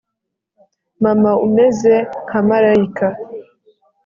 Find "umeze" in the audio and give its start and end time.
1.45-1.93